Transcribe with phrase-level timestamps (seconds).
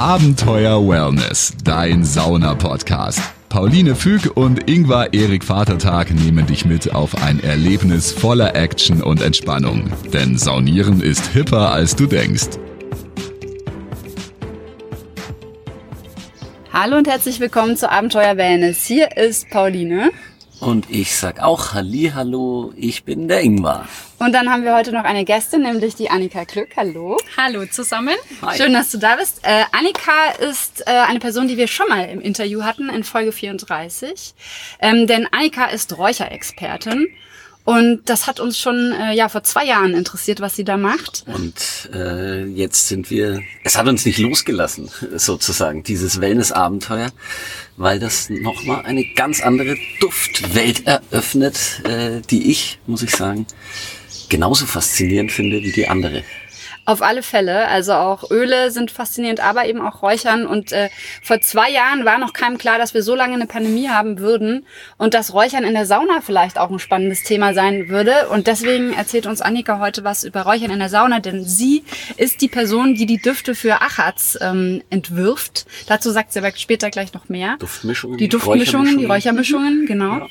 [0.00, 3.20] Abenteuer Wellness, dein Sauna-Podcast.
[3.50, 9.20] Pauline Füg und Ingvar Erik Vatertag nehmen dich mit auf ein Erlebnis voller Action und
[9.20, 9.92] Entspannung.
[10.10, 12.48] Denn Saunieren ist hipper, als du denkst.
[16.72, 18.86] Hallo und herzlich willkommen zu Abenteuer Wellness.
[18.86, 20.12] Hier ist Pauline.
[20.60, 23.86] Und ich sag auch Halli, hallo, ich bin der Ingvar.
[24.22, 26.76] Und dann haben wir heute noch eine Gästin, nämlich die Annika Glück.
[26.76, 27.16] Hallo.
[27.38, 28.14] Hallo zusammen.
[28.42, 28.54] Hi.
[28.54, 29.40] Schön, dass du da bist.
[29.44, 33.32] Äh, Annika ist äh, eine Person, die wir schon mal im Interview hatten, in Folge
[33.32, 34.34] 34.
[34.80, 37.08] Ähm, denn Annika ist Räucherexpertin.
[37.64, 41.24] Und das hat uns schon äh, ja vor zwei Jahren interessiert, was sie da macht.
[41.26, 41.54] Und
[41.94, 47.10] äh, jetzt sind wir, es hat uns nicht losgelassen, sozusagen, dieses Wellness-Abenteuer,
[47.78, 53.46] weil das nochmal eine ganz andere Duftwelt eröffnet, äh, die ich, muss ich sagen,
[54.30, 56.22] genauso faszinierend finde wie die andere.
[56.86, 57.68] Auf alle Fälle.
[57.68, 60.46] Also auch Öle sind faszinierend, aber eben auch Räuchern.
[60.46, 60.88] Und äh,
[61.22, 64.66] vor zwei Jahren war noch keinem klar, dass wir so lange eine Pandemie haben würden
[64.96, 68.28] und dass Räuchern in der Sauna vielleicht auch ein spannendes Thema sein würde.
[68.30, 71.84] Und deswegen erzählt uns Annika heute was über Räuchern in der Sauna, denn sie
[72.16, 75.66] ist die Person, die die Düfte für Achatz ähm, entwirft.
[75.86, 77.56] Dazu sagt sie aber später gleich noch mehr.
[77.58, 78.18] Duftmischungen.
[78.18, 80.18] Die Duftmischungen, die Räuchermischungen, genau.
[80.18, 80.26] Ja.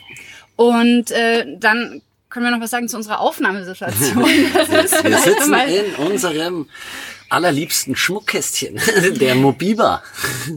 [0.58, 4.24] Und äh, dann können wir noch was sagen zu unserer Aufnahmesituation?
[4.24, 6.68] wir sitzen in unserem
[7.30, 8.80] allerliebsten Schmuckkästchen,
[9.20, 10.04] der Mobiba.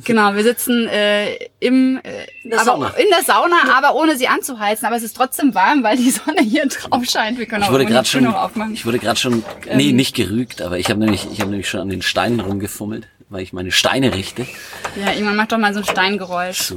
[0.04, 4.28] Genau, wir sitzen äh, im äh, in, der aber, in der Sauna, aber ohne sie
[4.28, 4.86] anzuheizen.
[4.86, 7.38] Aber es ist trotzdem warm, weil die Sonne hier drauf scheint.
[7.38, 8.74] Wir können ich auch wurde gerade schon, aufmachen.
[8.74, 11.68] Ich wurde gerade schon, nee, ähm, nicht gerügt, aber ich habe nämlich, ich habe nämlich
[11.68, 14.46] schon an den Steinen rumgefummelt weil ich meine Steine richte.
[14.94, 16.58] Ja, irgendwann macht doch mal so ein Steingeräusch.
[16.58, 16.76] So.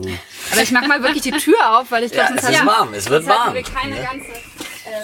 [0.53, 2.65] Aber ich mach mal wirklich die Tür auf, weil ich glaube, ja, es ist ja,
[2.65, 3.53] warm, es wird warm.
[3.53, 4.03] wir keine ja.
[4.03, 4.27] ganze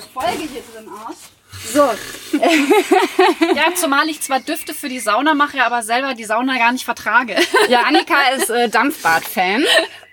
[0.02, 1.32] Folge hier drin aus.
[1.74, 1.80] So.
[3.56, 6.86] ja, zumal ich zwar Düfte für die Sauna mache, aber selber die Sauna gar nicht
[6.86, 7.36] vertrage.
[7.70, 9.64] Ja, Annika ist äh, Dampfbad-Fan.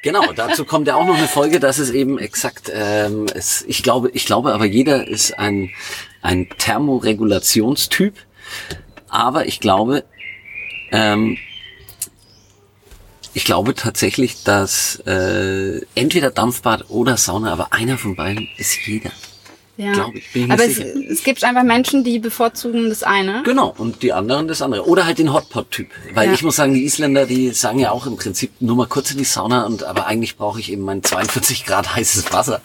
[0.02, 3.82] Genau, dazu kommt ja auch noch eine Folge, dass es eben exakt, ähm, es, ich
[3.82, 5.70] glaube, ich glaube aber jeder ist ein,
[6.22, 8.14] ein Thermoregulationstyp,
[9.08, 10.04] aber ich glaube,
[10.92, 11.36] ähm,
[13.34, 19.10] ich glaube tatsächlich, dass äh, entweder Dampfbad oder Sauna, aber einer von beiden ist jeder.
[19.78, 19.92] Ja.
[19.92, 20.32] Glaube ich.
[20.32, 23.44] Bin aber es, es, gibt einfach Menschen, die bevorzugen das eine.
[23.44, 24.88] Genau, und die anderen das andere.
[24.88, 25.86] Oder halt den Hotpot-Typ.
[26.14, 26.34] Weil ja.
[26.34, 29.18] ich muss sagen, die Isländer, die sagen ja auch im Prinzip nur mal kurz in
[29.18, 32.60] die Sauna und aber eigentlich brauche ich eben mein 42 Grad heißes Wasser.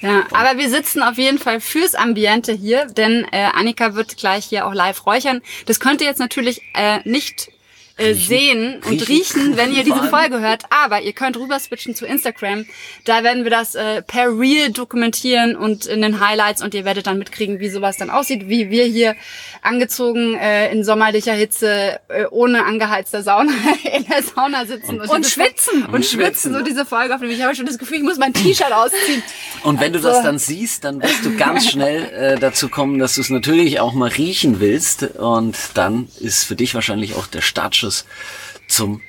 [0.00, 4.46] Ja, aber wir sitzen auf jeden Fall fürs Ambiente hier, denn äh, Annika wird gleich
[4.46, 5.42] hier auch live räuchern.
[5.66, 7.50] Das könnt ihr jetzt natürlich äh, nicht
[7.98, 10.64] äh, sehen und riechen, wenn ihr diese Folge hört.
[10.70, 12.64] Aber ihr könnt rüber switchen zu Instagram.
[13.04, 17.08] Da werden wir das äh, per Reel dokumentieren und in den Highlights und ihr werdet
[17.08, 19.16] dann mitkriegen, wie sowas dann aussieht, wie wir hier
[19.62, 23.52] angezogen äh, in sommerlicher Hitze äh, ohne angeheizter Sauna
[23.96, 27.32] in der Sauna sitzen und, und, schwitzen und, und schwitzen so diese Folge aufnehmen.
[27.32, 29.22] Ich habe schon das Gefühl, ich muss mein T-Shirt ausziehen.
[29.64, 33.16] Und wenn du das dann siehst, dann wirst du ganz schnell äh, dazu kommen, dass
[33.16, 37.40] du es natürlich auch mal riechen willst und dann ist für dich wahrscheinlich auch der
[37.40, 38.04] Startschuss Anschluss
[38.68, 39.00] zum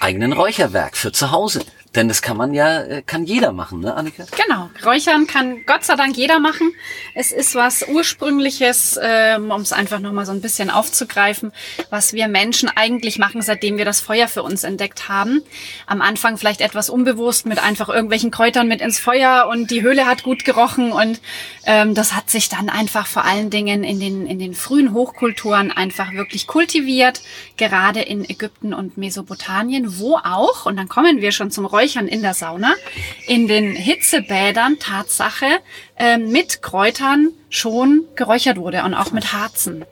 [0.00, 1.64] eigenen Räucherwerk für zu Hause.
[1.94, 4.24] Denn das kann man ja, äh, kann jeder machen, ne, Annika?
[4.44, 4.70] Genau.
[4.84, 6.72] Räuchern kann Gott sei Dank jeder machen.
[7.14, 11.52] Es ist was Ursprüngliches, ähm, um es einfach nochmal so ein bisschen aufzugreifen,
[11.90, 15.42] was wir Menschen eigentlich machen, seitdem wir das Feuer für uns entdeckt haben.
[15.86, 20.06] Am Anfang vielleicht etwas unbewusst mit einfach irgendwelchen Kräutern mit ins Feuer und die Höhle
[20.06, 21.20] hat gut gerochen und
[21.64, 25.70] ähm, das hat sich dann einfach vor allen Dingen in den, in den frühen Hochkulturen
[25.70, 27.22] einfach wirklich kultiviert,
[27.56, 32.08] gerade in Ägypten und Mesopotamien, wo auch, und dann kommen wir schon zum Räuchern, Räuchern
[32.08, 32.74] in der Sauna,
[33.26, 35.60] in den Hitzebädern Tatsache
[35.98, 39.84] äh, mit Kräutern schon geräuchert wurde und auch mit Harzen.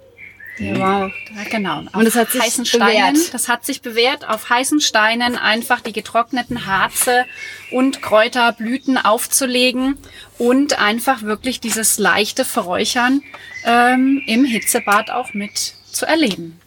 [0.59, 1.13] Ja, wow.
[1.51, 1.83] Genau.
[1.93, 3.35] Und das hat sich heißen Steinen, bewährt.
[3.35, 7.27] das hat sich bewährt, auf heißen Steinen einfach die getrockneten Harze
[7.71, 9.99] und Kräuterblüten aufzulegen
[10.39, 13.23] und einfach wirklich dieses leichte Verräuchern
[13.65, 16.62] ähm, im Hitzebad auch mit zu erleben.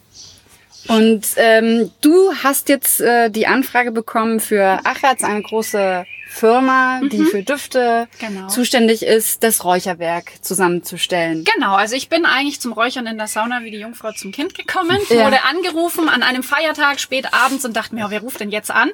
[0.87, 6.05] Und ähm, du hast jetzt äh, die Anfrage bekommen für Achatz, eine große
[6.35, 7.27] Firma, die mhm.
[7.27, 8.47] für Düfte genau.
[8.47, 11.45] zuständig ist, das Räucherwerk zusammenzustellen.
[11.45, 14.53] Genau, also ich bin eigentlich zum Räuchern in der Sauna wie die Jungfrau zum Kind
[14.53, 15.25] gekommen, ja.
[15.25, 18.69] wurde angerufen an einem Feiertag spät abends und dachte mir, oh, wer ruft denn jetzt
[18.69, 18.91] an?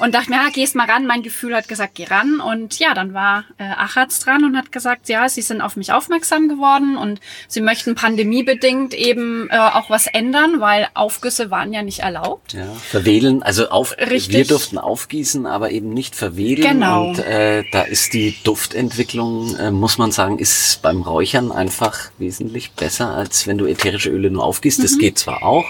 [0.00, 1.06] Und dachte mir, ja, gehst mal ran.
[1.06, 2.40] Mein Gefühl hat gesagt, geh ran.
[2.40, 5.92] Und ja, dann war äh, Achatz dran und hat gesagt, ja, sie sind auf mich
[5.92, 11.82] aufmerksam geworden und sie möchten pandemiebedingt eben äh, auch was ändern, weil Aufgüsse waren ja
[11.82, 12.52] nicht erlaubt.
[12.52, 14.34] Ja, verwählen, also auf, Richtig.
[14.34, 16.68] wir durften aufgießen, aber eben nicht verwedeln.
[16.68, 16.81] Genau.
[16.82, 17.08] Genau.
[17.08, 22.72] Und äh, da ist die Duftentwicklung, äh, muss man sagen, ist beim Räuchern einfach wesentlich
[22.72, 24.80] besser, als wenn du ätherische Öle nur aufgießt.
[24.80, 24.82] Mhm.
[24.82, 25.64] Das geht zwar auch,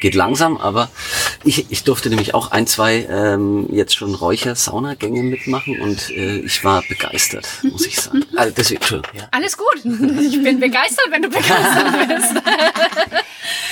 [0.00, 0.90] geht langsam, aber
[1.44, 6.62] ich, ich durfte nämlich auch ein, zwei ähm, jetzt schon Räucher-Saunagänge mitmachen und äh, ich
[6.64, 8.24] war begeistert, muss ich sagen.
[8.36, 9.28] Also deswegen, Entschuldigung, ja.
[9.30, 9.76] Alles gut.
[9.76, 12.32] Ich bin begeistert, wenn du begeistert bist.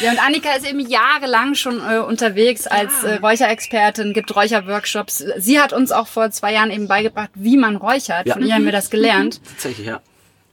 [0.03, 5.25] Ja, und Annika ist eben jahrelang schon äh, unterwegs als äh, Räucherexpertin, gibt Räucherworkshops.
[5.37, 8.27] Sie hat uns auch vor zwei Jahren eben beigebracht, wie man räuchert.
[8.27, 8.35] Ja.
[8.35, 9.41] Von ihr haben wir das gelernt.
[9.51, 10.01] Tatsächlich, ja.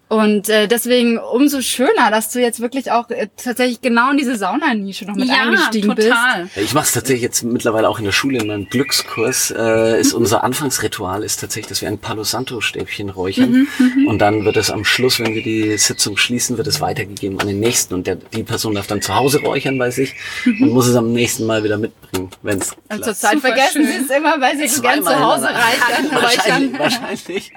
[0.10, 4.38] Und äh, deswegen umso schöner, dass du jetzt wirklich auch äh, tatsächlich genau in diese
[4.38, 6.08] Saunanische noch mit eingestiegen bist.
[6.08, 9.52] Ja, Ich mache es tatsächlich jetzt mittlerweile auch in der Schule in meinem Glückskurs.
[9.52, 13.68] Äh, ist unser Anfangsritual ist tatsächlich, dass wir ein Palo Santo Stäbchen räuchern
[14.08, 17.48] und dann wird es am Schluss, wenn wir die Sitzung schließen, wird es weitergegeben an
[17.48, 20.16] den nächsten und der, die Person darf dann zu Hause räuchern bei sich
[20.46, 24.10] und muss es am nächsten Mal wieder mitbringen, wenn es Und zurzeit vergessen sie es
[24.10, 26.80] immer, weil sie gern zu Hause reichern, räuchern.
[26.80, 27.52] Wahrscheinlich, wahrscheinlich.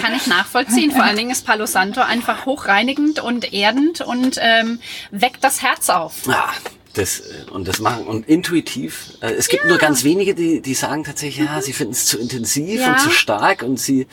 [0.00, 0.92] Kann ich nachvollziehen.
[0.92, 4.80] Vor allen Dingen ist Palo Santo einfach hochreinigend und erdend und ähm,
[5.10, 6.26] weckt das Herz auf.
[6.26, 6.50] Ja,
[6.94, 9.12] das, äh, und das machen und intuitiv.
[9.20, 12.18] Äh, es gibt nur ganz wenige, die, die sagen tatsächlich, ja, sie finden es zu
[12.18, 12.92] intensiv Ja.
[12.92, 14.06] und zu stark und sie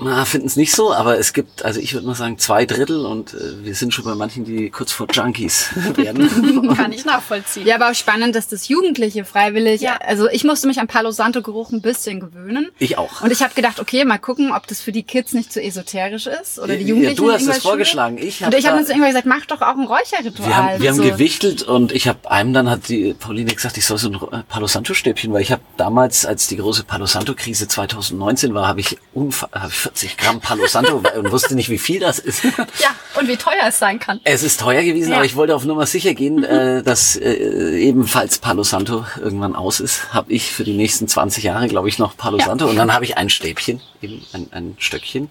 [0.00, 3.06] na, finden es nicht so, aber es gibt, also ich würde mal sagen, zwei Drittel
[3.06, 6.74] und äh, wir sind schon bei manchen, die kurz vor Junkies werden.
[6.76, 7.66] Kann ich nachvollziehen.
[7.66, 9.96] Ja, aber auch spannend, dass das Jugendliche freiwillig, Ja.
[9.98, 12.70] also ich musste mich an Palo Santo Geruch ein bisschen gewöhnen.
[12.78, 13.20] Ich auch.
[13.22, 16.26] Und ich habe gedacht, okay, mal gucken, ob das für die Kids nicht zu esoterisch
[16.26, 17.16] ist oder die Ja, Jugendlichen.
[17.16, 18.18] du hast es vorgeschlagen.
[18.18, 20.48] Ich hab und ich habe zu irgendwann gesagt, mach doch auch ein Räucherritual.
[20.48, 21.02] Wir haben, wir haben so.
[21.04, 24.42] gewichtelt und ich habe einem dann hat die Pauline gesagt, ich soll so ein äh,
[24.48, 28.66] Palo Santo Stäbchen, weil ich habe damals, als die große Palo Santo Krise 2019 war,
[28.66, 32.18] habe ich, unfa- hab ich 40 Gramm Palo Santo und wusste nicht, wie viel das
[32.18, 32.42] ist.
[32.80, 32.88] Ja,
[33.18, 34.18] und wie teuer es sein kann.
[34.24, 35.16] Es ist teuer gewesen, Ja.
[35.16, 39.80] aber ich wollte auf Nummer sicher gehen, äh, dass äh, ebenfalls Palo Santo irgendwann aus
[39.80, 40.12] ist.
[40.14, 42.46] Habe ich für die nächsten 20 Jahre, glaube ich, noch Palo Ja.
[42.46, 45.28] Santo und dann habe ich ein Stäbchen, eben ein, ein Stöckchen,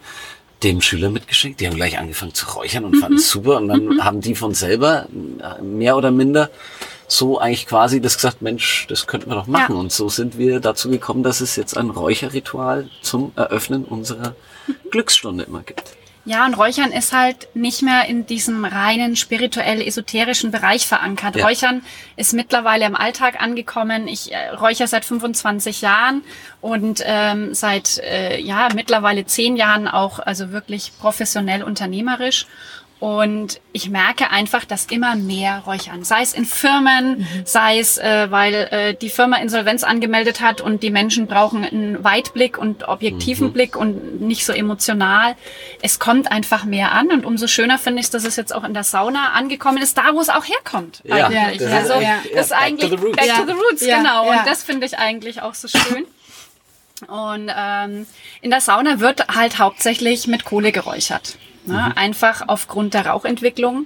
[0.62, 1.60] dem Schüler mitgeschenkt.
[1.60, 4.54] Die haben gleich angefangen zu räuchern und fanden es super und dann haben die von
[4.54, 5.08] selber
[5.40, 6.50] äh, mehr oder minder
[7.14, 9.76] so eigentlich quasi das gesagt, Mensch, das könnten wir doch machen.
[9.76, 9.80] Ja.
[9.80, 14.36] Und so sind wir dazu gekommen, dass es jetzt ein Räucherritual zum Eröffnen unserer
[14.92, 15.96] Glücksstunde immer gibt.
[16.26, 21.36] Ja, und Räuchern ist halt nicht mehr in diesem reinen spirituell-esoterischen Bereich verankert.
[21.36, 21.46] Ja.
[21.46, 21.82] Räuchern
[22.16, 24.08] ist mittlerweile im Alltag angekommen.
[24.08, 26.24] Ich äh, räuchere seit 25 Jahren
[26.62, 32.48] und ähm, seit äh, ja mittlerweile zehn Jahren auch also wirklich professionell unternehmerisch.
[33.04, 36.06] Und ich merke einfach, dass immer mehr räuchern.
[36.06, 40.84] Sei es in Firmen, sei es, äh, weil äh, die Firma Insolvenz angemeldet hat und
[40.84, 45.36] die Menschen brauchen einen Weitblick und objektiven Blick und nicht so emotional.
[45.82, 48.74] Es kommt einfach mehr an und umso schöner finde ich, dass es jetzt auch in
[48.74, 51.02] der Sauna angekommen ist, da wo es auch herkommt.
[51.04, 51.58] Ja, eigentlich.
[51.58, 53.18] das ist also echt- das ja, ist back to eigentlich the roots.
[53.18, 54.32] back to the roots, Ja, genau.
[54.32, 54.40] ja.
[54.40, 56.06] Und das finde ich eigentlich auch so schön.
[57.10, 58.08] Und ähm,
[58.42, 61.36] in der Sauna wird halt hauptsächlich mit Kohle geräuchert.
[61.66, 61.96] Ne?
[61.96, 63.86] Einfach aufgrund der Rauchentwicklung,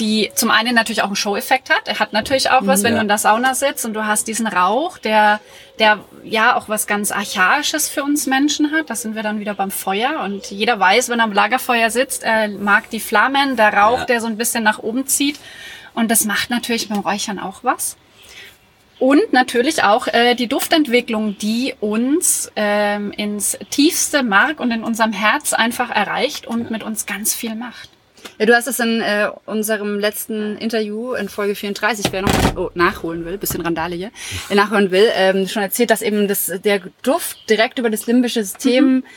[0.00, 1.86] die zum einen natürlich auch einen Show-Effekt hat.
[1.86, 2.96] Er hat natürlich auch was, wenn Ja.
[2.98, 5.38] du in der Sauna sitzt und du hast diesen Rauch, der,
[5.78, 8.90] der ja auch was ganz Archaisches für uns Menschen hat.
[8.90, 10.20] Da sind wir dann wieder beim Feuer.
[10.24, 14.04] Und jeder weiß, wenn er am Lagerfeuer sitzt, er mag die Flammen, der Rauch, Ja.
[14.06, 15.38] der so ein bisschen nach oben zieht.
[15.94, 17.96] Und das macht natürlich beim Räuchern auch was.
[19.04, 25.12] Und natürlich auch äh, die Duftentwicklung, die uns ähm, ins tiefste Mark und in unserem
[25.12, 27.90] Herz einfach erreicht und mit uns ganz viel macht.
[28.38, 32.70] Ja, du hast es in äh, unserem letzten Interview in Folge 34, wer noch oh,
[32.72, 34.10] nachholen will, bisschen Randale hier,
[34.54, 38.96] nachholen will, ähm, schon erzählt, dass eben das, der Duft direkt über das limbische System
[38.96, 39.08] über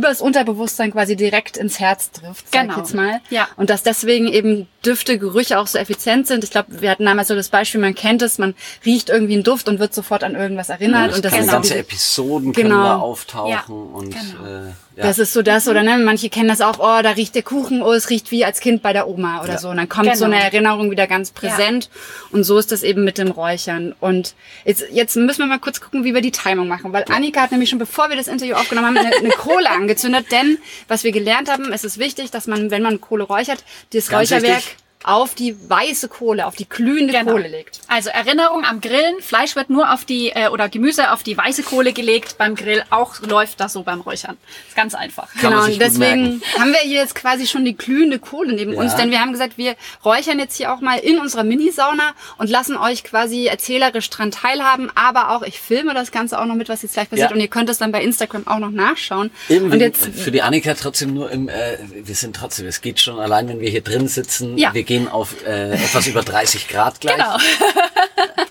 [0.00, 2.72] das Unterbewusstsein quasi direkt ins Herz trifft, sag Genau.
[2.74, 3.20] ich jetzt mal.
[3.30, 3.46] Ja.
[3.56, 6.44] Und dass deswegen eben Düfte, Gerüche auch so effizient sind.
[6.44, 8.54] Ich glaube, wir hatten damals so das Beispiel, man kennt es, man
[8.84, 11.10] riecht irgendwie einen Duft und wird sofort an irgendwas erinnert.
[11.10, 12.82] Es und das können ist ganze diese- Episoden können Genau.
[12.84, 14.46] da auftauchen Ja, und genau.
[14.68, 15.02] äh, ja.
[15.04, 17.82] Das ist so das, oder ne, manche kennen das auch, oh, da riecht der Kuchen,
[17.82, 19.58] oh, es riecht wie als Kind bei der Oma oder Ja.
[19.58, 19.68] so.
[19.68, 20.36] Und dann kommt so Genau.
[20.36, 21.90] eine Erinnerung wieder ganz präsent.
[22.32, 23.94] Und so ist das eben mit dem Räuchern.
[24.00, 24.34] Und
[24.64, 26.92] jetzt, jetzt müssen wir mal kurz gucken, wie wir die Timing machen.
[26.92, 30.26] Weil Annika hat nämlich schon, bevor wir das Interview aufgenommen haben, eine, eine Kohle angezündet.
[30.32, 34.08] Denn, was wir gelernt haben, es ist wichtig, dass man, wenn man Kohle räuchert, das
[34.08, 34.76] Ganz Räucherwerk wichtig.
[35.06, 37.32] Auf die weiße Kohle, auf die glühende Genau.
[37.32, 37.80] Kohle legt.
[37.88, 41.62] Also Erinnerung am Grillen, Fleisch wird nur auf die äh, oder Gemüse auf die weiße
[41.62, 42.82] Kohle gelegt beim Grill.
[42.90, 44.36] Auch läuft das so beim Räuchern.
[44.68, 45.32] Ist ganz einfach.
[45.34, 46.42] Kann genau, man sich und deswegen merken.
[46.58, 48.80] haben wir hier jetzt quasi schon die glühende Kohle neben Ja.
[48.80, 52.50] uns, denn wir haben gesagt, wir räuchern jetzt hier auch mal in unserer Minisauna und
[52.50, 56.68] lassen euch quasi erzählerisch dran teilhaben, aber auch ich filme das Ganze auch noch mit,
[56.68, 57.34] was jetzt gleich passiert Ja.
[57.36, 59.30] und ihr könnt es dann bei Instagram auch noch nachschauen.
[59.48, 62.98] Eben, und jetzt für die Annika trotzdem nur im, äh, wir sind trotzdem, es geht
[62.98, 64.74] schon allein, wenn wir hier drin sitzen, Ja.
[64.74, 67.36] wir gehen auf äh, etwas über 30 Grad gleich Genau.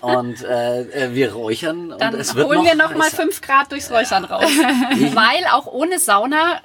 [0.00, 3.16] und äh, äh, wir räuchern Dann und es wird holen noch wir noch mal heißer.
[3.16, 4.44] fünf Grad durchs Räuchern raus.
[5.14, 6.60] Weil auch ohne Sauna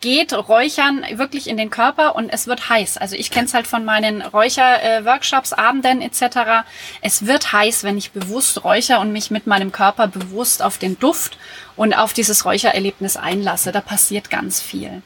[0.00, 2.98] geht Räuchern wirklich in den Körper und es wird heiß.
[2.98, 6.66] Also ich kenne es halt von meinen Räucher-Workshops, Abenden etc.
[7.00, 10.98] Es wird heiß, wenn ich bewusst räucher und mich mit meinem Körper bewusst auf den
[10.98, 11.38] Duft
[11.76, 13.70] und auf dieses Räuchererlebnis einlasse.
[13.70, 15.02] Da passiert ganz viel.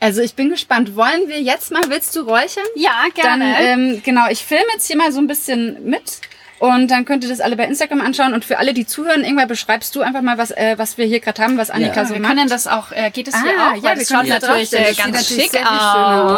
[0.00, 0.96] Also ich bin gespannt.
[0.96, 2.64] Wollen wir jetzt mal, willst du räuchern?
[2.74, 3.52] Ja, gerne.
[3.52, 6.20] Dann, ähm, genau, ich filme jetzt hier mal so ein bisschen mit.
[6.60, 8.32] Und dann könnt ihr das alle bei Instagram anschauen.
[8.34, 11.18] Und für alle, die zuhören, irgendwann beschreibst du einfach mal, was, äh, was wir hier
[11.20, 12.36] gerade haben, was Annika ja, so wir macht.
[12.36, 13.76] können das auch, äh, geht es hier Ah, auch?
[13.76, 14.80] ja, wir das schaut natürlich drauf.
[14.80, 15.66] äh, ganz schick sehr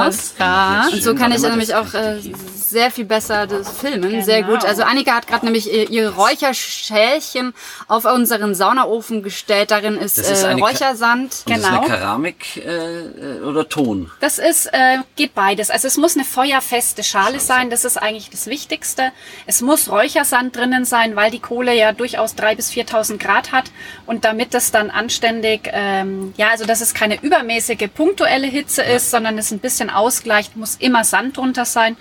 [0.07, 0.35] aus.
[0.39, 0.89] Ja.
[0.93, 2.21] Und so kann ich nämlich auch äh,
[2.55, 4.23] sehr viel besser das filmen.
[4.23, 4.55] Sehr Genau.
[4.55, 4.65] gut.
[4.65, 7.53] Also Annika hat gerade nämlich ihr- ihre Räucherschälchen
[7.89, 9.71] auf unseren Saunaofen gestellt.
[9.71, 11.23] Darin ist, Das ist äh, eine Ka- Räuchersand.
[11.47, 11.81] Und das ist Genau.
[11.81, 14.11] eine Keramik äh, oder Ton.
[14.21, 15.71] Das ist, äh, geht beides.
[15.71, 19.13] Also es muss eine feuerfeste Schale sein, das ist eigentlich das Wichtigste.
[19.47, 23.71] Es muss Räuchersand drinnen sein, weil die Kohle ja durchaus 3.000 bis 4.000 Grad hat.
[24.05, 29.11] Und damit das dann anständig, ähm, ja, also dass es keine übermäßige punktuelle Hitze ist,
[29.11, 31.97] sondern es ein bisschen ausgleicht, muss immer Sand drunter sein.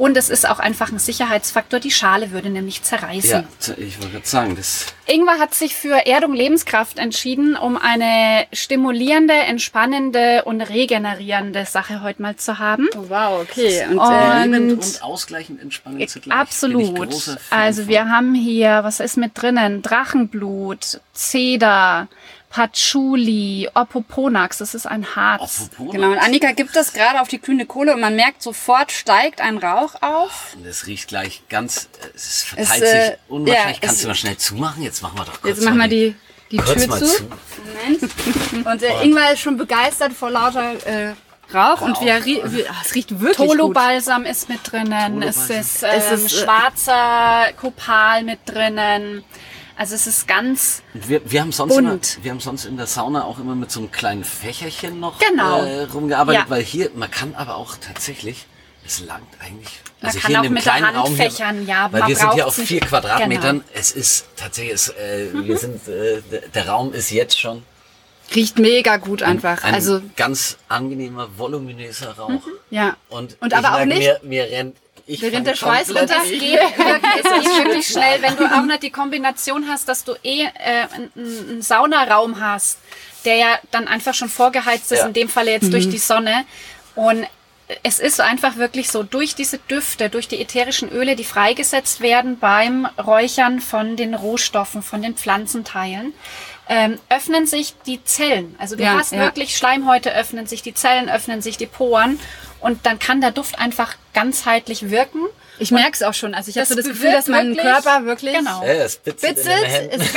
[0.00, 1.78] Und es ist auch einfach ein Sicherheitsfaktor.
[1.78, 3.30] Die Schale würde nämlich zerreißen.
[3.30, 8.46] Ja, ich wollte gerade sagen, das Ingwer hat sich für Erdung Lebenskraft entschieden, um eine
[8.50, 12.88] stimulierende, entspannende und regenerierende Sache heute mal zu haben.
[12.96, 13.84] Oh, wow, okay.
[13.90, 16.22] Und, Und- äh, Lebend und ausgleichend entspannend zugleich.
[16.24, 17.38] Bin ich Absolut.
[17.50, 19.82] Also wir haben hier, was ist mit drinnen?
[19.82, 22.08] Drachenblut, Zeder,
[22.50, 25.62] Patchouli, Opoponax, das ist ein Harz.
[25.72, 26.10] Apropos, genau.
[26.10, 29.58] Und Annika gibt das gerade auf die kühne Kohle und man merkt sofort steigt ein
[29.58, 30.54] Rauch auf.
[30.56, 33.76] Und es riecht gleich ganz, äh, es verteilt Es, äh, sich unwahrscheinlich.
[33.76, 34.82] ja, Kannst du mal schnell zumachen?
[34.82, 36.14] Jetzt machen wir doch kurz Jetzt machen wir die,
[36.50, 37.06] die Tür zu.
[37.06, 37.22] zu.
[37.24, 38.66] Moment.
[38.66, 41.14] Und äh, Ingwer ist schon begeistert vor lauter äh,
[41.52, 43.58] Rauch und wir, rie- wir, ah, es riecht wirklich gut.
[43.58, 49.24] Tolo-Balsam ist mit drinnen, es ist, ähm, Es ist, äh, schwarzer Kopal mit drinnen.
[49.80, 53.24] Also es ist ganz Wir, wir, haben sonst immer, wir haben sonst in der Sauna
[53.24, 55.62] auch immer mit so einem kleinen Fächerchen noch Genau.
[55.62, 56.50] äh, rumgearbeitet, Ja.
[56.50, 58.44] weil hier, man kann aber auch tatsächlich,
[58.84, 59.80] es langt eigentlich.
[60.02, 61.88] Man Also kann hier auch in dem mit der kleinen Hand Raum hier, fächern, ja,
[61.90, 63.60] Weil wir sind hier auf vier Quadratmetern.
[63.60, 63.70] Genau.
[63.72, 67.62] Es ist tatsächlich, es, äh, wir sind, äh, der- der Raum ist jetzt schon
[68.34, 69.64] Riecht mega gut einfach.
[69.64, 72.42] ein also ganz angenehmer, voluminöser Rauch.
[72.68, 72.98] ja.
[73.08, 74.76] Und, Und aber auch nicht- Mir, mir rennt,
[75.12, 76.06] ich fang der Schweiß runter.
[76.06, 80.04] Das geht wirklich, es geht wirklich schnell, wenn du auch nicht die Kombination hast, dass
[80.04, 80.48] du eh äh,
[80.94, 82.78] einen, einen Saunaraum hast,
[83.24, 85.06] der ja dann einfach schon vorgeheizt ist, Ja.
[85.06, 86.44] in dem Falle jetzt durch die Sonne.
[86.94, 87.26] Und
[87.84, 92.38] es ist einfach wirklich so, durch diese Düfte, durch die ätherischen Öle, die freigesetzt werden
[92.38, 96.12] beim Räuchern von den Rohstoffen, von den Pflanzenteilen,
[96.68, 98.54] ähm, öffnen sich die Zellen.
[98.58, 99.18] Also du Ja, hast ja.
[99.20, 102.18] wirklich Schleimhäute öffnen sich, die Zellen öffnen sich, die Poren.
[102.60, 105.20] Und dann kann der Duft einfach ganzheitlich wirken.
[105.58, 106.34] Ich merke es auch schon.
[106.34, 108.62] Also ich habe Das so das Gefühl, dass mein wirklich- Körper wirklich Genau.
[108.62, 110.12] Ja, es bitzelt in den bitzelt, es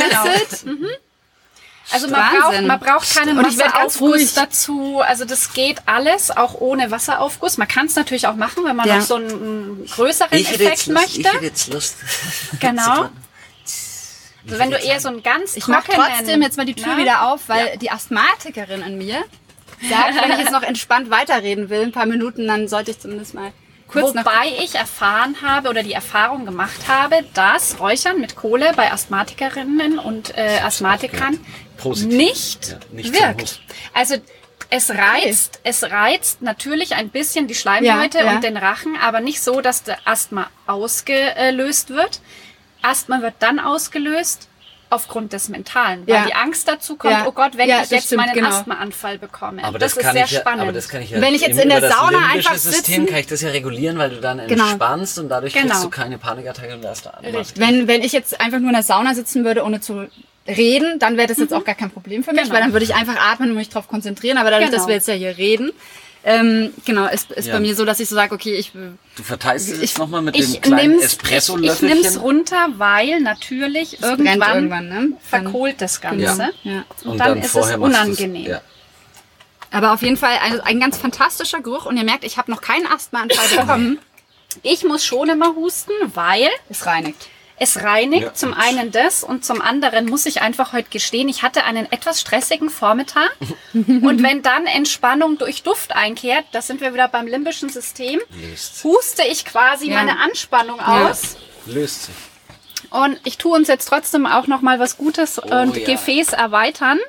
[0.62, 0.80] bitzelt.
[1.92, 4.34] Also man braucht, man braucht keinen Und ich werd ganz Wasseraufguss ruhig.
[4.34, 5.02] dazu.
[5.06, 7.58] Also das geht alles, auch ohne Wasseraufguss.
[7.58, 9.00] Man kann es natürlich auch machen, wenn man Ja.
[9.00, 11.34] noch so einen, größeren Ich Effekt Lust, ich möchte.
[11.34, 11.96] hätte jetzt Lust.
[12.62, 13.10] Genau.
[14.46, 16.98] Also wenn du eher so einen ganz Ich mache trotzdem jetzt mal die Tür Na?
[16.98, 19.24] wieder auf, weil die Asthmatikerin in mir
[19.90, 23.34] sagt, wenn ich jetzt noch entspannt weiterreden will, ein paar Minuten, dann sollte ich zumindest
[23.34, 23.52] mal
[23.88, 28.92] kurz Wobei ich erfahren habe oder die Erfahrung gemacht habe, dass Räuchern mit Kohle bei
[28.92, 31.40] Asthmatikerinnen und äh, Asthmatikern
[32.08, 33.62] nicht, Ja, nicht wirkt.
[33.94, 34.16] Also
[34.70, 38.32] es reizt, es reizt natürlich ein bisschen die Schleimhäute Ja, ja.
[38.32, 42.22] und den Rachen, aber nicht so, dass der Asthma ausgelöst wird.
[42.82, 44.48] Asthma wird dann ausgelöst
[44.94, 46.26] aufgrund des Mentalen, weil Ja.
[46.26, 47.26] die Angst dazu kommt, Ja.
[47.28, 48.50] oh Gott, wenn Ja, ich jetzt stimmt, meinen genau.
[48.50, 49.64] Asthmaanfall bekomme.
[49.64, 50.62] Aber das, das, ist sehr ich ja, spannend.
[50.62, 53.20] aber das kann ich ja Wenn ich jetzt in der Sauna einfach System sitzen- kann
[53.20, 54.64] ich das ja regulieren, weil du dann Genau.
[54.66, 55.68] entspannst und dadurch Genau.
[55.68, 57.24] kriegst du keine Panikattacke und erst an.
[57.26, 57.60] Richtig.
[57.60, 60.08] Wenn, wenn ich jetzt einfach nur in der Sauna sitzen würde, ohne zu
[60.48, 62.54] reden, dann wäre das jetzt auch gar kein Problem für mich, Genau.
[62.56, 64.38] weil dann würde ich einfach atmen und mich darauf konzentrieren.
[64.38, 64.78] Aber dadurch, Genau.
[64.80, 65.72] dass wir jetzt ja hier reden,
[66.26, 67.56] ähm, genau, ist, ist Ja.
[67.56, 70.22] bei mir so, dass ich so sage, okay, ich Du verteilst es Ich- jetzt nochmal
[70.22, 72.02] mit Ich dem kleinen nimm's, ich, ich Espresso-Löffelchen.
[72.02, 74.96] nimm's runter, weil natürlich brennt irgendwann, irgendwann, ne?
[74.96, 76.50] Dann- verkohlt das Ganze.
[76.64, 76.72] Ja.
[76.72, 76.86] Ja.
[77.04, 78.46] Und, dann, ist es unangenehm.
[78.52, 78.62] Ja.
[79.72, 82.62] Aber auf jeden Fall ein, ein ganz fantastischer Geruch und ihr merkt, ich habe noch
[82.62, 84.00] keinen Asthmaanfall bekommen.
[84.62, 87.28] Ich muss schon immer husten, weil Es reinigt.
[87.64, 88.24] Es reinigt.
[88.24, 88.34] Ja.
[88.34, 92.22] Zum einen das und zum anderen muss ich einfach heute gestehen, ich hatte einen etwas
[92.22, 93.36] stressigen Vormittag.
[93.74, 98.84] und wenn dann Entspannung durch Duft einkehrt, da sind wir wieder beim limbischen System, Löst,
[98.84, 99.96] huste ich quasi Ja.
[100.04, 101.10] meine Anspannung Ja.
[101.10, 101.38] aus.
[101.66, 102.16] löst sich.
[102.90, 105.86] Und ich tue uns jetzt trotzdem auch noch mal was Gutes und ja.
[105.86, 107.02] Gefäß erweiternd.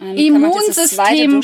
[0.00, 1.42] Immunsystem.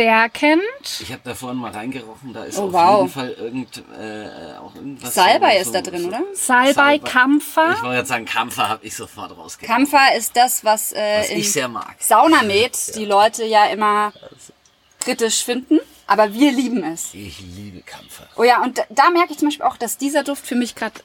[0.00, 0.62] Stärkend.
[1.00, 3.00] Ich habe da vorhin mal reingerochen, da ist Oh, auf wow.
[3.00, 5.14] jeden Fall irgend, äh, auch irgendwas.
[5.14, 6.20] Salbei so- ist da drin, so- oder?
[6.34, 7.76] Salbei, Ich Kampfer.
[7.82, 9.88] wollte jetzt sagen, Kampfer habe ich sofort rausgekommen.
[9.90, 11.96] Kampfer ist das, was, äh, Was ich sehr mag.
[11.98, 14.12] Saunamed die Leute ja immer
[15.00, 15.80] kritisch finden.
[16.06, 17.14] Aber wir lieben es.
[17.14, 18.26] Ich liebe Kampfer.
[18.36, 20.74] Oh ja, und da, da merke ich zum Beispiel auch, dass dieser Duft für mich
[20.74, 21.00] gerade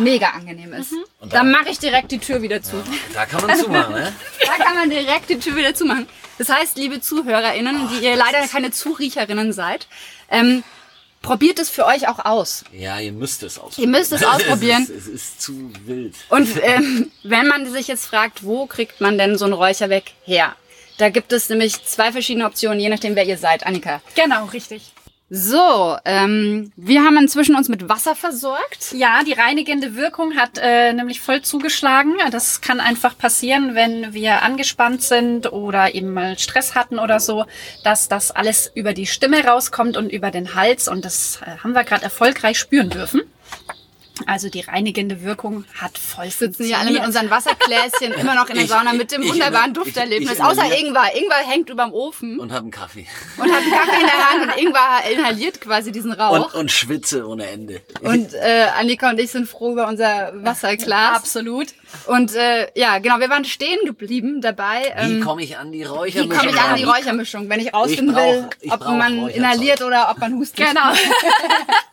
[0.00, 0.92] mega angenehm ist.
[1.20, 2.82] Und Da mache ich direkt die Tür wieder zu.
[3.14, 4.12] Da kann man zumachen, ne?
[4.46, 6.08] Da kann man direkt die Tür wieder zumachen.
[6.38, 9.86] Das heißt, liebe ZuhörerInnen, die ihr leider keine Zuriecherinnen seid,
[10.28, 10.64] ähm,
[11.22, 12.64] probiert es für euch auch aus.
[12.72, 13.94] Ja, ihr müsst es ausprobieren.
[13.94, 14.82] Ihr müsst es ausprobieren.
[14.90, 16.16] Es ist, es ist zu wild.
[16.30, 20.56] Und ähm, wenn man sich jetzt fragt, wo kriegt man denn so ein Räucherwerk her?
[20.98, 23.66] Da gibt es nämlich zwei verschiedene Optionen, je nachdem, wer ihr seid.
[23.66, 24.00] Annika.
[24.14, 24.92] Genau, richtig.
[25.30, 28.92] So, ähm, wir haben inzwischen uns mit Wasser versorgt.
[28.94, 32.14] Ja, die reinigende Wirkung hat äh, nämlich voll zugeschlagen.
[32.30, 37.44] Das kann einfach passieren, wenn wir angespannt sind oder eben mal Stress hatten oder so,
[37.84, 40.88] dass das alles über die Stimme rauskommt und über den Hals.
[40.88, 43.20] Und das äh, haben wir gerade erfolgreich spüren dürfen.
[44.26, 48.54] Also die reinigende Wirkung hat voll Sitzen hier alle mit unseren Wassergläschen immer noch in
[48.56, 50.32] der Ich- Sauna mit dem ich- wunderbaren ich- Dufterlebnis.
[50.34, 51.14] ich- Außer Ingwer.
[51.16, 53.06] Ingwer hängt überm Ofen Und hab einen Kaffee.
[53.36, 56.52] und hat einen Kaffee in der Hand und Ingwer inhaliert quasi diesen Rauch.
[56.52, 57.80] Und, und schwitze ohne Ende.
[58.00, 61.16] Und äh, Annika und ich sind froh über unser Wasserglas.
[61.16, 61.68] Absolut.
[62.06, 64.92] Und äh, ja, genau, wir waren stehen geblieben dabei.
[65.04, 66.36] Wie Ähm, komme ich an die wie Räuchermischung?
[66.38, 66.84] komme ich an die?
[66.84, 68.08] Räuchermischung, wenn ich rausfinden
[68.60, 70.66] Ich brauch- will, ob man inhaliert oder ob man hustet.
[70.68, 70.90] Genau.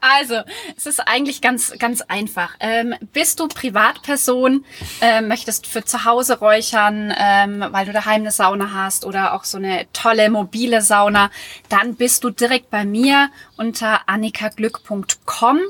[0.00, 0.42] Also,
[0.76, 2.54] es ist eigentlich ganz, ganz einfach.
[2.60, 4.64] Ähm, bist du Privatperson,
[5.00, 9.44] ähm, möchtest für zu Hause räuchern, ähm, weil du daheim eine Sauna hast oder auch
[9.44, 11.30] so eine tolle mobile Sauna,
[11.68, 15.60] dann bist du direkt bei mir unter annikaglück.com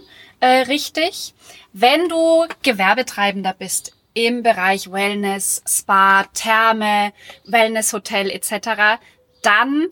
[0.40, 1.34] äh, richtig.
[1.72, 7.12] Wenn du Gewerbetreibender bist, im Bereich Wellness, Spa, Therme,
[7.44, 9.00] Wellnesshotel etc.,
[9.42, 9.88] dann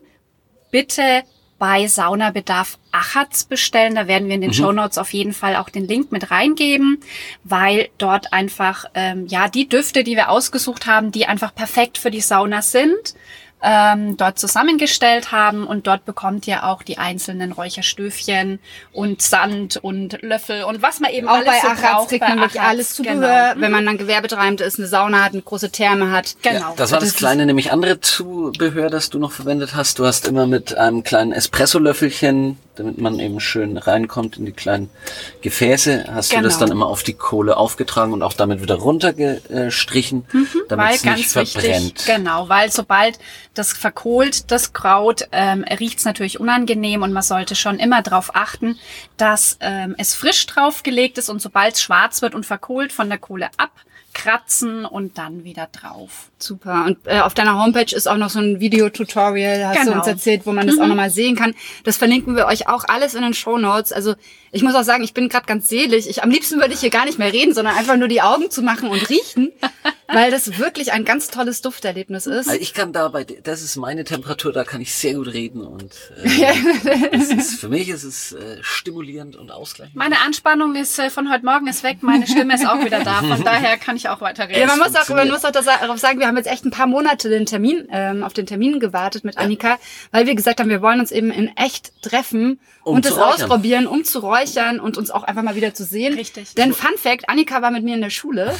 [0.71, 1.23] bitte
[1.63, 3.95] bei Saunabedarf Achatz bestellen.
[3.95, 6.99] Da werden wir in den Shownotes auf jeden Fall auch den Link mit reingeben,
[7.45, 12.11] weil dort einfach ähm, ja die Düfte, die wir ausgesucht haben, die einfach perfekt für
[12.11, 13.15] die Sauna sind,
[13.65, 18.59] ähm, dort zusammengestellt haben und dort bekommt ihr auch die einzelnen Räucherstöfchen
[18.91, 22.09] und Sand und Löffel und was man eben Auch alles bei so Achatz braucht.
[22.09, 23.13] kriegt bei man wirklich Achatz, alles Zubehör,
[23.53, 23.61] Genau.
[23.61, 26.35] wenn man dann gewerbetreibend ist, eine Sauna hat, eine große Therme hat.
[26.41, 26.73] Genau.
[26.75, 29.97] Das war das, Das kleine, nämlich andere Zubehör, das du noch verwendet hast.
[29.99, 34.89] Du hast immer mit einem kleinen Espresso-Löffelchen, damit man eben schön reinkommt in die kleinen
[35.41, 36.59] Gefäße, hast du das Genau.
[36.65, 40.25] dann immer auf die Kohle aufgetragen und auch damit wieder runtergestrichen,
[40.69, 41.83] damit weil es nicht ganz verbrennt.
[41.99, 43.19] wichtig, genau, weil sobald
[43.53, 48.77] das verkohlt, das Kraut, ähm, riecht's natürlich unangenehm und man sollte schon immer darauf achten,
[49.17, 53.17] dass ähm, es frisch draufgelegt ist und sobald es schwarz wird und verkohlt von der
[53.19, 56.29] Kohle abkratzen und dann wieder drauf.
[56.39, 56.85] Super.
[56.85, 59.97] Und äh, auf deiner Homepage ist auch noch so ein Videotutorial, hast du Genau.
[59.97, 61.53] uns erzählt, wo man das auch nochmal sehen kann.
[61.83, 63.91] Das verlinken wir euch auch alles in den Show Notes.
[63.91, 64.15] Also
[64.51, 66.07] ich muss auch sagen, ich bin gerade ganz selig.
[66.09, 68.51] Ich, am liebsten würde ich hier gar nicht mehr reden, sondern einfach nur die Augen
[68.51, 69.51] zu machen und riechen,
[70.13, 72.47] weil das wirklich ein ganz tolles Dufterlebnis ist.
[72.47, 75.61] Also ich kann da bei, das ist meine Temperatur, da kann ich sehr gut reden
[75.61, 75.91] und
[76.23, 79.95] äh, es ist, für mich ist es äh, stimulierend und ausgleichend.
[79.95, 83.21] Meine Anspannung ist äh, von heute Morgen ist weg, meine Stimme ist auch wieder da,
[83.21, 84.59] von daher kann ich auch weiterreden.
[84.61, 86.71] Ja, man muss, auch, man muss auch das- darauf sagen, wir haben jetzt echt ein
[86.71, 89.77] paar Monate den Termin, ähm, auf den Termin gewartet mit Annika,
[90.11, 93.23] weil wir gesagt haben, wir wollen uns eben in echt treffen Um und räuchern.
[93.23, 96.13] ausprobieren, um zu räuchern und uns auch einfach mal wieder zu sehen.
[96.13, 96.53] Richtig.
[96.55, 98.53] Denn Fun Fact, Annika war mit mir in der Schule.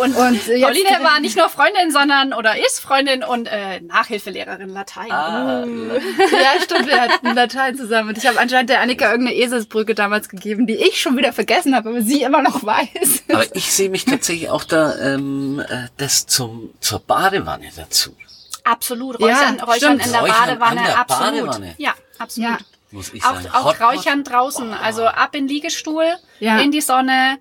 [0.00, 3.80] und, Und äh, jetzt- Pauline war nicht nur Freundin, sondern oder ist Freundin und äh,
[3.80, 5.10] Nachhilfelehrerin Latein.
[5.10, 8.10] Ah, Ja, stimmt, wir hatten Latein zusammen.
[8.10, 11.74] Und ich habe anscheinend der Annika irgendeine Eselsbrücke damals gegeben, die ich schon wieder vergessen
[11.74, 13.24] habe, aber sie immer noch weiß.
[13.32, 18.14] aber ich sehe mich tatsächlich auch da ähm, äh, das zum zur Badewanne dazu.
[18.64, 19.18] Absolut.
[19.20, 20.06] Ja, Räuchern, Räuchern stimmt.
[20.06, 21.32] in der Räuchern Badewanne, an der absolut.
[21.46, 21.74] Badewanne.
[21.78, 22.50] Ja, absolut.
[22.50, 22.58] Ja.
[22.92, 23.48] Muss ich Auch, sagen.
[23.54, 23.80] auch Hot.
[23.80, 26.04] Räuchern draußen, also ab in den Liegestuhl,
[26.40, 26.58] Ja.
[26.58, 27.38] in die Sonne,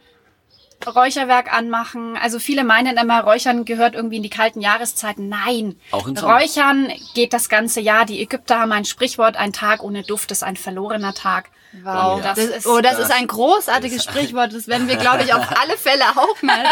[0.88, 2.18] Räucherwerk anmachen.
[2.18, 5.30] Also viele meinen immer, Räuchern gehört irgendwie in die kalten Jahreszeiten.
[5.30, 5.76] Nein.
[5.92, 6.36] Auch im Sommer.
[6.36, 8.06] Räuchern geht das ganze Jahr.
[8.06, 11.50] Die Ägypter haben ein Sprichwort, ein Tag ohne Duft ist ein verlorener Tag.
[11.84, 12.34] Wow, Ja.
[12.34, 14.54] das, ist, oh, das ist ein großartiges Sprichwort.
[14.54, 16.66] Das werden wir, glaube ich, auf alle Fälle auch mal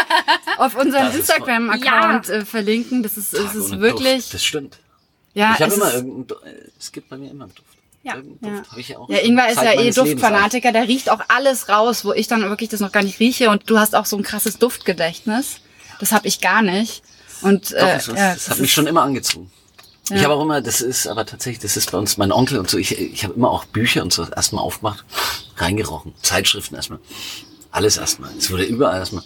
[0.58, 3.02] auf unseren Das ist Instagram-Account äh, verlinken.
[3.02, 4.34] Das ist, es Tag ist wirklich, Duft.
[4.34, 4.78] Das stimmt.
[5.32, 7.78] ja, ich habe es immer ist, äh, es gibt bei mir immer einen Duft.
[8.02, 8.14] Ja.
[8.76, 9.08] Ich ja auch.
[9.10, 10.72] ja, schon Ingwer ist Zeit ja eh Duftfanatiker.
[10.72, 13.50] Der riecht auch alles raus, wo ich dann wirklich das noch gar nicht rieche.
[13.50, 15.56] Und du hast auch so ein krasses Duftgedächtnis.
[16.00, 17.02] Das habe ich gar nicht.
[17.42, 19.50] Und Doch, äh, das, ja, das das hat mich ist- schon immer angezogen.
[20.04, 20.24] Ich Ja.
[20.24, 22.78] habe auch immer, das ist aber tatsächlich, das ist bei uns mein Onkel und so,
[22.78, 25.04] ich, ich habe immer auch Bücher und so erstmal aufgemacht,
[25.58, 26.98] reingerochen, Zeitschriften erstmal,
[27.70, 28.30] alles erstmal.
[28.36, 29.22] Es wurde überall erstmal.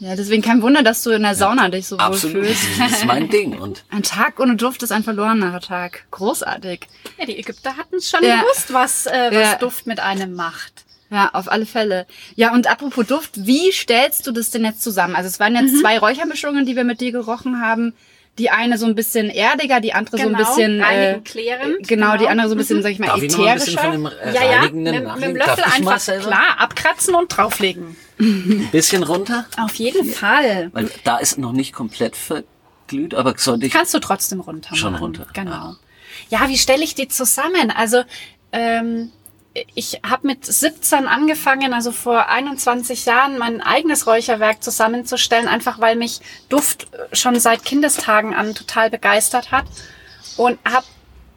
[0.00, 2.44] Ja, deswegen kein Wunder, dass du in der Sauna dich so wohl Absolut.
[2.46, 2.64] fühlst.
[2.78, 3.58] Das ist mein Ding.
[3.58, 6.04] Und Ein Tag ohne Duft ist ein verlorener Tag.
[6.10, 6.80] Großartig.
[7.18, 8.40] Ja, die Ägypter hatten schon Ja.
[8.42, 9.54] gewusst, was, äh, was Ja.
[9.56, 10.84] Duft mit einem macht.
[11.10, 12.06] Ja, auf alle Fälle.
[12.34, 15.14] Ja, und apropos Duft, wie stellst du das denn jetzt zusammen?
[15.14, 17.94] Also es waren jetzt zwei Räuchermischungen, die wir mit dir gerochen haben.
[18.38, 22.12] Die eine so ein bisschen erdiger, die andere so ein Genau, bisschen äh, klärend, Genau,
[22.14, 22.30] die genau.
[22.30, 23.92] andere so ein bisschen, sag ich mal, darf ich noch ein bisschen ätherischer.
[23.92, 25.36] von dem äh, Ja, ja, mit, mit dem?
[25.36, 27.96] Löffel einfach klar abkratzen und drauflegen.
[28.18, 29.46] Ein bisschen runter?
[29.58, 30.70] Auf jeden Fall.
[30.72, 33.72] Weil da ist noch nicht komplett verglüht, aber sollte ich...
[33.72, 35.02] Kannst du trotzdem runter Schon machen.
[35.02, 35.50] runter, Genau.
[35.52, 35.76] ah.
[36.28, 37.72] Ja, wie stelle ich die zusammen?
[37.72, 38.02] Also
[38.52, 39.10] ähm,
[39.74, 45.96] ich habe mit 17 angefangen, also vor 21 Jahren, mein eigenes Räucherwerk zusammenzustellen, einfach weil
[45.96, 49.64] mich Duft schon seit Kindestagen an total begeistert hat
[50.36, 50.86] und habe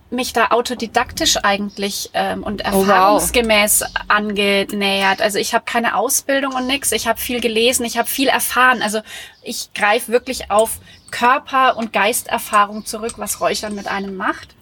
[0.10, 2.88] mich da autodidaktisch eigentlich ähm, und Oh, wow.
[2.88, 5.22] erfahrungsgemäß angenähert.
[5.22, 6.92] Also ich habe keine Ausbildung und nix.
[6.92, 8.82] Ich habe viel gelesen, ich habe viel erfahren.
[8.82, 9.02] Also
[9.42, 10.80] ich greife wirklich auf
[11.12, 14.56] Körper- und Geisterfahrung zurück, was Räuchern mit einem macht.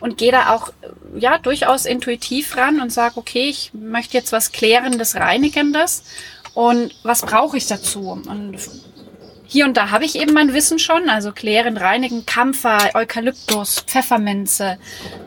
[0.00, 0.72] Und gehe da auch
[1.16, 6.02] ja durchaus intuitiv ran und sage, okay, ich möchte jetzt was Klärendes, Reinigendes.
[6.54, 8.10] Und was brauche ich dazu?
[8.10, 8.58] Und
[9.52, 14.78] hier und da habe ich eben mein Wissen schon, also klären, reinigen, Kampfer, Eukalyptus, Pfefferminze,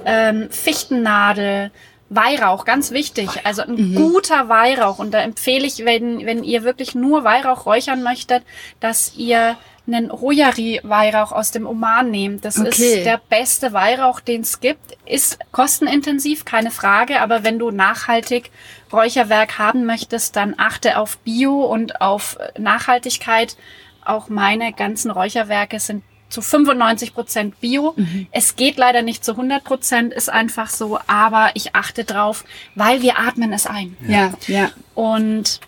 [0.04, 1.70] ähm, Fichtennadel,
[2.10, 3.30] Weihrauch, ganz wichtig.
[3.46, 5.00] Also ein guter Weihrauch.
[5.00, 8.44] Und da empfehle ich, wenn, wenn ihr wirklich nur Weihrauch räuchern möchtet,
[8.80, 9.58] dass ihr
[9.88, 12.46] einen Rojari-Weihrauch aus dem Oman nehmt.
[12.46, 12.70] Das Okay.
[12.70, 14.98] ist der beste Weihrauch, den es gibt.
[15.06, 17.22] Ist kostenintensiv, keine Frage.
[17.22, 18.50] Aber wenn du nachhaltig
[18.92, 23.58] Räucherwerk haben möchtest, dann achte auf Bio und auf Nachhaltigkeit.
[24.06, 27.96] Auch meine ganzen Räucherwerke sind zu 95 Prozent Bio.
[28.32, 33.02] Es geht leider nicht zu 100 Prozent, ist einfach so, aber ich achte drauf, weil
[33.02, 33.96] wir atmen es ein.
[34.08, 34.72] Ja, ja.
[34.96, 35.60] Und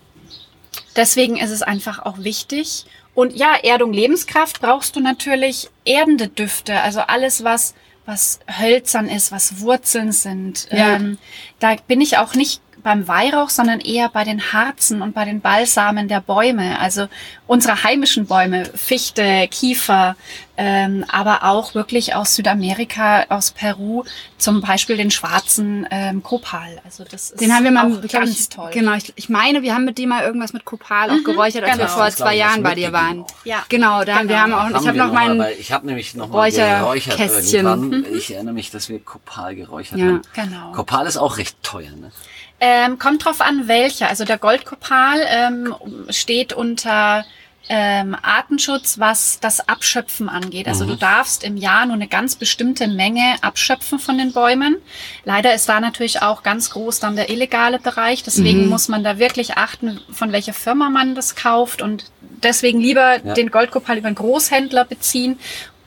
[0.96, 2.86] deswegen ist es einfach auch wichtig.
[3.14, 7.74] Und ja, Erdung, Lebenskraft brauchst du natürlich erdende Düfte, also alles, was
[8.08, 10.70] was hölzern ist, was Wurzeln sind.
[10.72, 10.96] Ja.
[10.96, 11.18] Ähm,
[11.60, 15.42] da bin ich auch nicht beim Weihrauch, sondern eher bei den Harzen und bei den
[15.42, 17.10] Balsamen der Bäume, also
[17.46, 20.16] unsere heimischen Bäume, Fichte, Kiefer,
[20.58, 24.04] ähm, aber auch wirklich aus Südamerika, aus Peru,
[24.38, 26.82] zum Beispiel den schwarzen ähm, Kopal.
[26.84, 28.72] Also das ist Den haben wir mal, auch ganz ich, toll.
[28.74, 31.78] Genau, ich, ich meine, wir haben mit dir mal irgendwas mit Kopal auch geräuchert, als
[31.78, 31.96] wir genau.
[31.96, 33.22] vor Das glaub zwei Jahren was bei dir waren.
[33.22, 33.28] auch.
[33.46, 33.64] Ja.
[33.70, 34.64] Genau, da haben wir haben Genau.
[34.64, 37.66] auch, ich habe wir noch meinen, ich habe nämlich noch mal geräuchert Räucherkästchen.
[37.66, 38.06] irgendwann.
[38.16, 40.06] Ich erinnere mich, dass wir Kopal geräuchert Ja.
[40.08, 40.22] haben.
[40.34, 40.72] Genau.
[40.72, 42.12] Kopal ist auch recht teuer, ne?
[42.60, 44.10] Ähm, kommt drauf an, welcher.
[44.10, 45.76] Also der Goldkopal ähm,
[46.10, 47.24] steht unter
[47.70, 50.68] ähm, Artenschutz, was das Abschöpfen angeht.
[50.68, 54.78] Also du darfst im Jahr nur eine ganz bestimmte Menge abschöpfen von den Bäumen.
[55.26, 58.24] Leider ist da natürlich auch ganz groß dann der illegale Bereich.
[58.24, 63.24] Deswegen muss man da wirklich achten, von welcher Firma man das kauft und deswegen lieber
[63.26, 63.34] Ja.
[63.34, 65.40] den Goldkopal über einen Großhändler beziehen,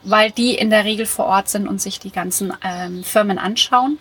[0.03, 3.99] weil die in der Regel vor Ort sind und sich die ganzen ähm, Firmen anschauen.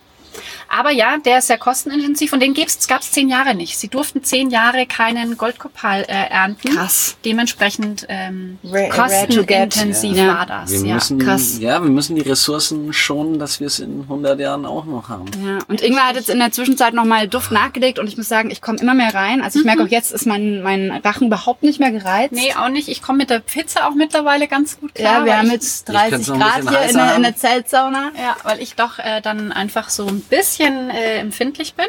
[0.69, 3.77] Aber ja, der ist sehr kostenintensiv und den gab es zehn Jahre nicht.
[3.77, 6.75] Sie durften zehn Jahre keinen Goldkopal äh, ernten.
[6.75, 7.17] Krass.
[7.25, 10.27] Dementsprechend ähm, Rare- rare kostenintensiv Ja.
[10.27, 10.71] war das.
[10.71, 10.93] Wir ja.
[10.95, 11.57] müssen, krass.
[11.59, 15.25] ja, wir müssen die Ressourcen schonen, dass wir es in 100 Jahren auch noch haben.
[15.43, 18.51] Ja, und Ingwer hat jetzt in der Zwischenzeit nochmal Duft nachgelegt und ich muss sagen,
[18.51, 19.41] ich komme immer mehr rein.
[19.41, 22.31] Also ich merke auch jetzt ist mein, mein Rachen überhaupt nicht mehr gereizt.
[22.33, 22.89] Nee, auch nicht.
[22.89, 25.19] Ich komme mit der Pizza auch mittlerweile ganz gut klar.
[25.19, 27.35] ja, wir haben jetzt kann's 30 noch ein Grad hier in der, in der.
[27.35, 28.11] Zeltsauna.
[28.17, 31.85] Ja, weil ich doch äh, dann einfach so ein bisschen äh, empfindlich bin.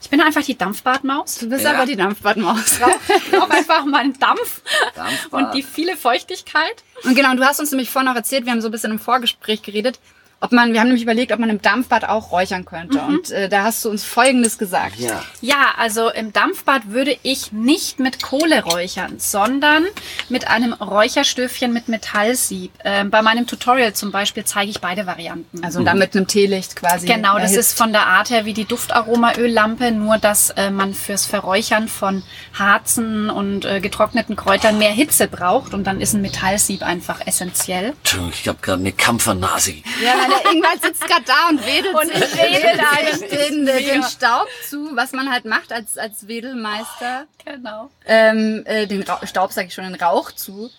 [0.00, 1.38] Ich bin einfach die Dampfbadmaus.
[1.38, 1.72] Du bist Ja.
[1.72, 2.78] aber die Dampfbadmaus.
[3.08, 4.60] Ich brauche einfach meinen Dampf
[4.94, 5.32] Dampfbad.
[5.32, 6.82] und die viele Feuchtigkeit.
[7.04, 8.90] Und genau, und du hast uns nämlich vorhin noch erzählt, wir haben so ein bisschen
[8.92, 9.98] im Vorgespräch geredet,
[10.44, 13.00] ob man, wir haben nämlich überlegt, ob man im Dampfbad auch räuchern könnte.
[13.00, 14.98] Und äh, da hast du uns Folgendes gesagt.
[14.98, 15.22] Ja.
[15.40, 19.84] Ja, also im Dampfbad würde ich nicht mit Kohle räuchern, sondern
[20.28, 22.72] mit einem Räucherstöfchen mit Metallsieb.
[22.84, 25.64] Ähm, bei meinem Tutorial zum Beispiel zeige ich beide Varianten.
[25.64, 27.06] Also dann mit einem Teelicht quasi.
[27.06, 27.70] Genau, das erhitzt.
[27.70, 32.22] ist von der Art her wie die Duftaromaöllampe, nur dass äh, man fürs Verräuchern von
[32.52, 37.94] Harzen und äh, getrockneten Kräutern mehr Hitze braucht und dann ist ein Metallsieb einfach essentiell.
[38.02, 39.72] Entschuldigung, ich habe gerade eine Kampfernase.
[40.04, 44.02] Ja, der Ingwer sitzt gerade da und wedelt Und sich, ich wedel sich den, den.
[44.02, 47.26] Staub zu, was man halt macht als, als Wedelmeister.
[47.44, 47.90] Genau.
[48.06, 50.70] ähm, äh, den Rauch, Staub, sag ich schon, den Rauch zu.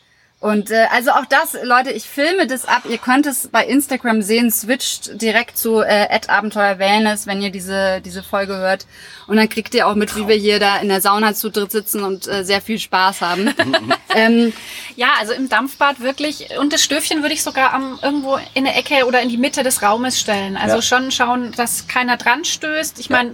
[0.46, 2.84] Und äh, also auch das, Leute, ich filme das ab.
[2.88, 8.00] Ihr könnt es bei Instagram sehen, switcht direkt zu äh, Abenteuer Wellness, wenn ihr diese
[8.02, 8.86] diese Folge hört.
[9.26, 11.72] Und dann kriegt ihr auch mit, wie wir hier da in der Sauna zu dritt
[11.72, 13.56] sitzen und äh, sehr viel Spaß haben.
[14.16, 14.54] ähm,
[14.96, 16.48] Ja, also im Dampfbad wirklich.
[16.60, 19.64] Und das Stöfchen würde ich sogar am, irgendwo in der Ecke oder in die Mitte
[19.64, 20.58] des Raumes stellen.
[20.58, 20.82] Also Ja.
[20.84, 23.00] schon schauen, dass keiner dran stößt.
[23.00, 23.32] Ich meine,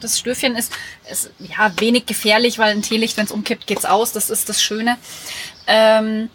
[0.00, 0.72] Das Stöfchen ist,
[1.08, 4.12] ist ja wenig gefährlich, weil ein Teelicht, wenn es umkippt, geht's aus.
[4.12, 4.96] Das ist das Schöne.
[5.68, 6.30] Ähm,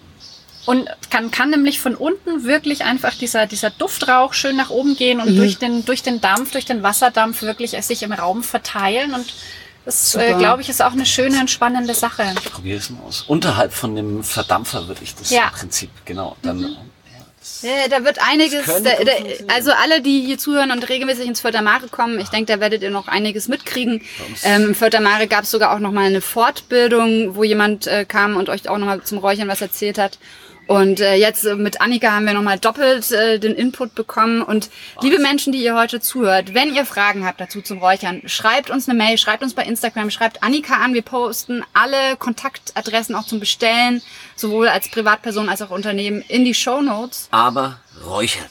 [0.66, 5.20] und kann, kann nämlich von unten wirklich einfach dieser, dieser Duftrauch schön nach oben gehen
[5.20, 5.38] und mhm.
[5.38, 9.14] durch, den, durch den Dampf, durch den Wasserdampf wirklich sich im Raum verteilen.
[9.14, 9.34] Und
[9.86, 12.24] das, äh, glaube ich, ist auch eine schöne, entspannende Sache.
[12.42, 13.26] Ich probiere es mal aus.
[13.28, 15.48] Unterhalb von dem Verdampfer würde ich das ja.
[15.48, 16.38] im Prinzip, genau.
[16.42, 16.78] Dann, mhm.
[17.62, 19.12] Ja, da wird einiges, da, da,
[19.54, 22.90] also alle, die hier zuhören und regelmäßig ins Fördermare kommen, ich denke, da werdet ihr
[22.90, 24.02] noch einiges mitkriegen.
[24.44, 28.38] Ähm, Im Fördermare gab es sogar auch noch mal eine Fortbildung, wo jemand äh, kam
[28.38, 30.20] und euch auch noch mal zum Räuchern was erzählt hat.
[30.68, 34.42] Und äh, jetzt äh, mit Annika haben wir nochmal doppelt äh, den Input bekommen.
[34.42, 35.04] Und Was?
[35.04, 38.88] liebe Menschen, die ihr heute zuhört, wenn ihr Fragen habt dazu zum Räuchern, schreibt uns
[38.88, 40.94] eine Mail, schreibt uns bei Instagram, schreibt Annika an.
[40.94, 44.02] Wir posten alle Kontaktadressen auch zum Bestellen,
[44.36, 47.28] sowohl als Privatperson als auch Unternehmen, in die Show Notes.
[47.32, 48.50] Aber räuchert.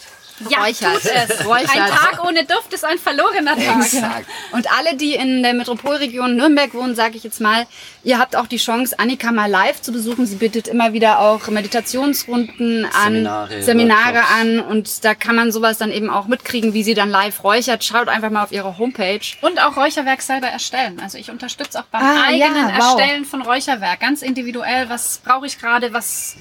[0.50, 1.02] Ja, Räuchert.
[1.02, 1.46] tut es.
[1.46, 1.70] Räuchert.
[1.70, 3.80] Ein Tag ohne Duft ist ein verlorener Tag.
[3.80, 4.26] Exakt.
[4.52, 7.66] Und alle, die in der Metropolregion Nürnberg wohnen, sage ich jetzt mal,
[8.04, 10.26] ihr habt auch die Chance, Annika mal live zu besuchen.
[10.26, 15.78] Sie bietet immer wieder auch Meditationsrunden an, Seminare, Seminare an und da kann man sowas
[15.78, 17.84] dann eben auch mitkriegen, wie sie dann live räuchert.
[17.84, 19.20] Schaut einfach mal auf ihre Homepage.
[19.40, 21.00] Und auch Räucherwerk selber erstellen.
[21.00, 22.98] Also ich unterstütze auch beim ah, eigenen ja, wow.
[22.98, 24.00] Erstellen von Räucherwerk.
[24.00, 24.88] Ganz individuell.
[24.88, 25.92] Was brauche ich gerade?
[25.92, 26.36] Was,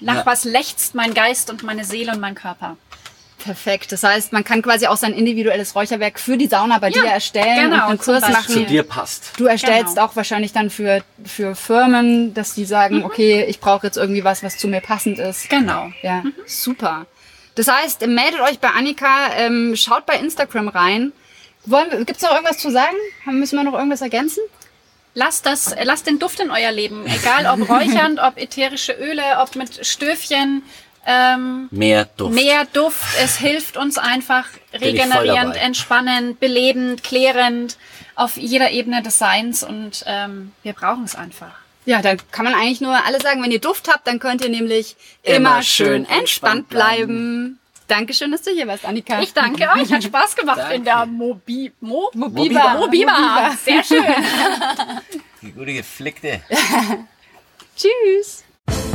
[0.00, 0.26] nach ja.
[0.26, 2.76] was lechzt mein Geist und meine Seele und mein Körper?
[3.42, 3.90] Perfekt.
[3.90, 7.08] Das heißt, man kann quasi auch sein individuelles Räucherwerk für die Sauna bei ja, dir
[7.08, 8.52] erstellen genau, und einen Kurs machen.
[8.52, 9.32] zu dir passt.
[9.36, 10.06] Du erstellst genau.
[10.06, 13.04] auch wahrscheinlich dann für, für Firmen, dass die sagen, mhm.
[13.04, 15.50] okay, ich brauche jetzt irgendwie was, was zu mir passend ist.
[15.50, 15.90] Genau.
[16.02, 16.34] Ja, mhm.
[16.46, 17.06] super.
[17.56, 21.12] Das heißt, meldet euch bei Annika, ähm, schaut bei Instagram rein.
[21.64, 22.96] Gibt es noch irgendwas zu sagen?
[23.26, 24.42] Müssen wir noch irgendwas ergänzen?
[25.14, 27.04] Lasst das, lasst den Duft in euer Leben.
[27.06, 30.62] Egal ob räuchernd, ob ätherische Öle, ob mit Stöfchen.
[31.04, 32.34] Ähm, mehr Duft.
[32.34, 33.02] Mehr Duft.
[33.20, 37.76] Es hilft uns einfach regenerierend, entspannend, belebend, klärend
[38.14, 41.52] auf jeder Ebene des Seins und ähm, wir brauchen es einfach.
[41.84, 44.48] Ja, dann kann man eigentlich nur alle sagen, wenn ihr Duft habt, dann könnt ihr
[44.48, 47.58] nämlich immer, immer schön entspannt bleiben.
[47.88, 49.20] Dankeschön, dass du hier warst, Annika.
[49.20, 49.92] Ich danke euch.
[49.92, 50.74] Hat Spaß gemacht danke.
[50.76, 52.74] in der Mobi Mo Mobiba.
[52.74, 53.18] Mobiba.
[53.18, 53.56] Mobiba.
[53.62, 54.04] Sehr schön.
[55.42, 56.40] Die gute geflickte.
[57.76, 58.44] Tschüss.